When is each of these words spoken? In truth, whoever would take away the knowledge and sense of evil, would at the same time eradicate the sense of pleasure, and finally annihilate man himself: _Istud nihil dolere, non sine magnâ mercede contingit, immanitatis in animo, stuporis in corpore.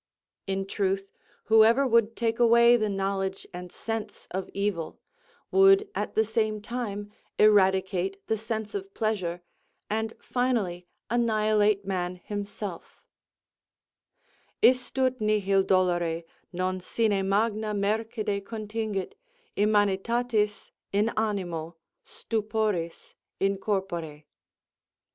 In 0.47 0.65
truth, 0.65 1.11
whoever 1.43 1.85
would 1.85 2.15
take 2.15 2.39
away 2.39 2.75
the 2.75 2.89
knowledge 2.89 3.45
and 3.53 3.71
sense 3.71 4.27
of 4.31 4.49
evil, 4.51 4.99
would 5.51 5.89
at 5.93 6.15
the 6.15 6.25
same 6.25 6.59
time 6.59 7.11
eradicate 7.37 8.17
the 8.25 8.35
sense 8.35 8.73
of 8.73 8.95
pleasure, 8.95 9.41
and 9.91 10.15
finally 10.19 10.87
annihilate 11.11 11.85
man 11.85 12.15
himself: 12.15 13.03
_Istud 14.63 15.21
nihil 15.21 15.61
dolere, 15.61 16.23
non 16.51 16.79
sine 16.81 17.21
magnâ 17.23 17.77
mercede 17.77 18.43
contingit, 18.43 19.13
immanitatis 19.55 20.71
in 20.91 21.09
animo, 21.09 21.75
stuporis 22.03 23.13
in 23.39 23.59
corpore. 23.59 24.23